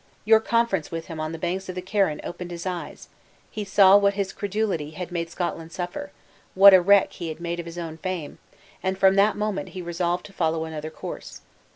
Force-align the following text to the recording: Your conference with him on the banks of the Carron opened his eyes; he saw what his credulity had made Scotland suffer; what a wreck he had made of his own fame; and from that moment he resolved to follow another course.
Your 0.25 0.39
conference 0.39 0.89
with 0.89 1.05
him 1.05 1.19
on 1.19 1.31
the 1.31 1.37
banks 1.37 1.69
of 1.69 1.75
the 1.75 1.81
Carron 1.83 2.21
opened 2.23 2.49
his 2.49 2.65
eyes; 2.65 3.07
he 3.51 3.63
saw 3.63 3.95
what 3.95 4.15
his 4.15 4.33
credulity 4.33 4.89
had 4.97 5.11
made 5.11 5.29
Scotland 5.29 5.71
suffer; 5.71 6.11
what 6.55 6.73
a 6.73 6.81
wreck 6.81 7.13
he 7.13 7.27
had 7.29 7.39
made 7.39 7.59
of 7.59 7.67
his 7.67 7.77
own 7.77 7.99
fame; 7.99 8.39
and 8.81 8.97
from 8.97 9.15
that 9.15 9.37
moment 9.37 9.69
he 9.77 9.81
resolved 9.83 10.25
to 10.25 10.33
follow 10.33 10.65
another 10.65 10.89
course. 10.89 11.41